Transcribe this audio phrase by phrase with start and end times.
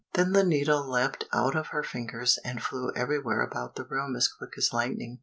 [0.15, 4.27] Then the needle leapt out of her fingers, and flew everywhere about the room as
[4.27, 5.19] quick as lightning.